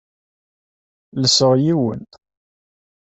[1.21, 2.01] Llseɣ yiwen.